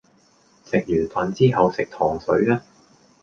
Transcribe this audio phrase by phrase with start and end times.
[0.65, 0.83] 食完
[1.31, 2.61] 飯之後食糖水吖